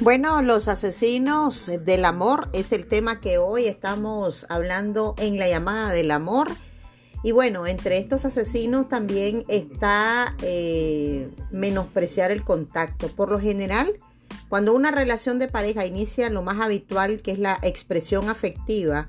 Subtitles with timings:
[0.00, 5.90] Bueno, los asesinos del amor es el tema que hoy estamos hablando en la llamada
[5.90, 6.50] del amor.
[7.22, 13.08] Y bueno, entre estos asesinos también está eh, menospreciar el contacto.
[13.08, 13.98] Por lo general,
[14.50, 19.08] cuando una relación de pareja inicia lo más habitual, que es la expresión afectiva,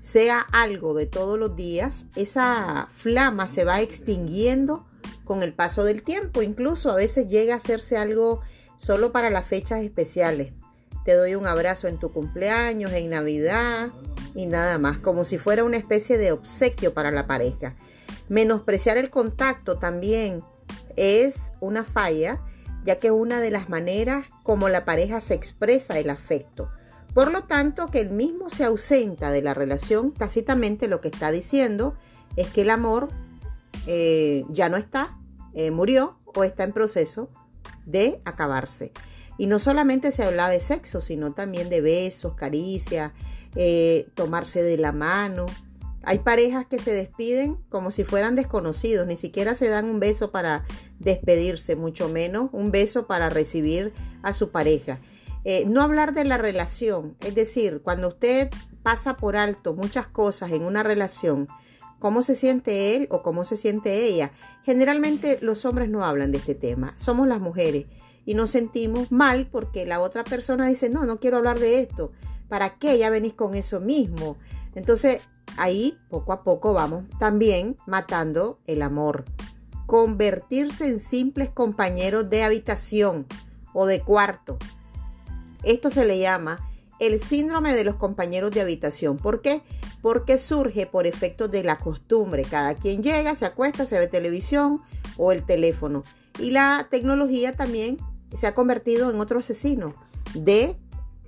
[0.00, 4.84] sea algo de todos los días, esa flama se va extinguiendo
[5.24, 6.42] con el paso del tiempo.
[6.42, 8.40] Incluso a veces llega a hacerse algo
[8.76, 10.52] solo para las fechas especiales.
[11.04, 13.90] Te doy un abrazo en tu cumpleaños, en Navidad
[14.34, 17.76] y nada más, como si fuera una especie de obsequio para la pareja.
[18.28, 20.42] Menospreciar el contacto también
[20.96, 22.42] es una falla,
[22.84, 26.70] ya que es una de las maneras como la pareja se expresa el afecto.
[27.14, 31.30] Por lo tanto, que el mismo se ausenta de la relación, tácitamente lo que está
[31.30, 31.94] diciendo
[32.36, 33.08] es que el amor
[33.86, 35.16] eh, ya no está,
[35.54, 37.30] eh, murió o está en proceso
[37.86, 38.92] de acabarse.
[39.38, 43.12] Y no solamente se habla de sexo, sino también de besos, caricias,
[43.54, 45.46] eh, tomarse de la mano.
[46.02, 50.30] Hay parejas que se despiden como si fueran desconocidos, ni siquiera se dan un beso
[50.30, 50.64] para
[50.98, 55.00] despedirse, mucho menos un beso para recibir a su pareja.
[55.44, 58.50] Eh, no hablar de la relación, es decir, cuando usted
[58.82, 61.48] pasa por alto muchas cosas en una relación,
[61.98, 64.32] cómo se siente él o cómo se siente ella.
[64.64, 67.86] Generalmente los hombres no hablan de este tema, somos las mujeres
[68.24, 72.12] y nos sentimos mal porque la otra persona dice, no, no quiero hablar de esto.
[72.48, 72.98] ¿Para qué?
[72.98, 74.36] Ya venís con eso mismo.
[74.74, 75.20] Entonces
[75.56, 79.24] ahí poco a poco vamos también matando el amor.
[79.86, 83.26] Convertirse en simples compañeros de habitación
[83.72, 84.58] o de cuarto.
[85.62, 86.58] Esto se le llama
[86.98, 89.16] el síndrome de los compañeros de habitación.
[89.16, 89.62] ¿Por qué?
[90.02, 92.44] Porque surge por efectos de la costumbre.
[92.44, 94.80] Cada quien llega, se acuesta, se ve televisión
[95.16, 96.04] o el teléfono.
[96.38, 97.98] Y la tecnología también
[98.32, 99.94] se ha convertido en otro asesino
[100.34, 100.76] de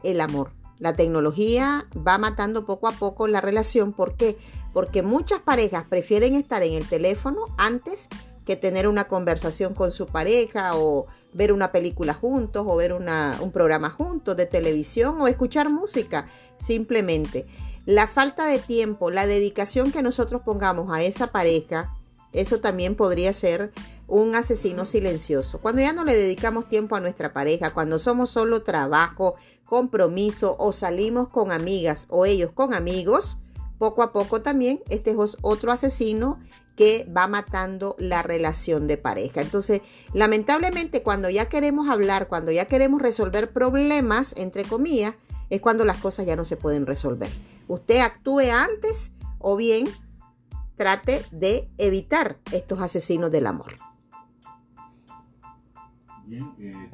[0.02, 0.52] el amor.
[0.78, 3.92] La tecnología va matando poco a poco la relación.
[3.92, 4.38] ¿Por qué?
[4.72, 8.08] Porque muchas parejas prefieren estar en el teléfono antes
[8.44, 11.06] que tener una conversación con su pareja o
[11.38, 16.26] ver una película juntos o ver un programa juntos de televisión o escuchar música
[16.58, 17.46] simplemente.
[17.86, 21.94] La falta de tiempo, la dedicación que nosotros pongamos a esa pareja,
[22.32, 23.72] eso también podría ser
[24.08, 25.58] un asesino silencioso.
[25.60, 30.72] Cuando ya no le dedicamos tiempo a nuestra pareja, cuando somos solo trabajo, compromiso o
[30.72, 33.38] salimos con amigas o ellos con amigos,
[33.78, 36.38] poco a poco también este es otro asesino
[36.76, 39.40] que va matando la relación de pareja.
[39.40, 39.80] Entonces,
[40.12, 45.16] lamentablemente, cuando ya queremos hablar, cuando ya queremos resolver problemas, entre comillas,
[45.50, 47.30] es cuando las cosas ya no se pueden resolver.
[47.66, 49.88] Usted actúe antes o bien
[50.76, 53.74] trate de evitar estos asesinos del amor.
[56.26, 56.90] Bien, eh,